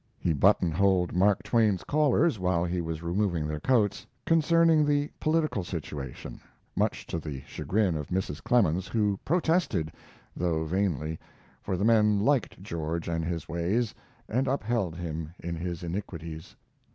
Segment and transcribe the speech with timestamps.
[0.17, 6.41] He buttonholed Mark Twain's callers while he was removing their coats concerning the political situation,
[6.75, 8.41] much to the chagrin of Mrs.
[8.41, 9.91] Clemens, who protested,
[10.35, 11.19] though vainly,
[11.61, 13.93] for the men liked George and his ways,
[14.27, 16.55] and upheld him in his iniquities.